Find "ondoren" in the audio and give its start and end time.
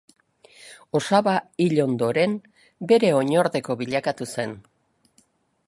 1.83-2.33